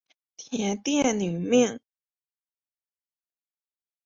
[0.35, 1.79] 天钿女命。